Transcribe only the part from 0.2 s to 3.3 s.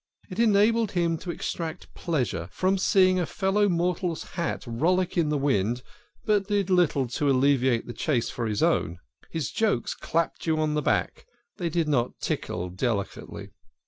It enabled him to extract pleasure from seeing a